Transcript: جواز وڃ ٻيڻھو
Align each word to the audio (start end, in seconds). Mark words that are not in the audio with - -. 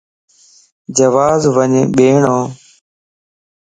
جواز 0.97 1.41
وڃ 1.55 1.73
ٻيڻھو 1.95 2.37